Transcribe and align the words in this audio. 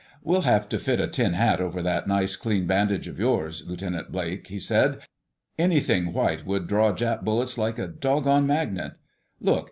"We'll 0.23 0.41
have 0.41 0.67
to 0.69 0.79
fit 0.79 0.99
a 0.99 1.07
tin 1.07 1.33
hat 1.33 1.61
over 1.61 1.83
that 1.83 2.07
nice, 2.07 2.35
clean 2.35 2.65
bandage 2.65 3.07
of 3.07 3.19
yours, 3.19 3.61
Lieutenant 3.67 4.11
Blake," 4.11 4.47
he 4.47 4.57
said. 4.57 4.99
"Anything 5.59 6.11
white 6.11 6.43
would 6.43 6.67
draw 6.67 6.91
Jap 6.91 7.23
bullets 7.23 7.55
like 7.55 7.77
a 7.77 7.87
doggone 7.87 8.47
magnet.... 8.47 8.93
Look. 9.39 9.59